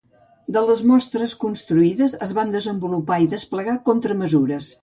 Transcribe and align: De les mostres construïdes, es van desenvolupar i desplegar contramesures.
De 0.55 0.63
les 0.69 0.79
mostres 0.91 1.35
construïdes, 1.43 2.17
es 2.29 2.35
van 2.39 2.57
desenvolupar 2.57 3.23
i 3.27 3.33
desplegar 3.35 3.81
contramesures. 3.93 4.77